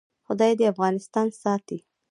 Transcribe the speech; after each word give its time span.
خدای 0.25 0.51
دې 0.59 0.65
افغانستان 0.73 1.27
ساتي؟ 1.41 1.77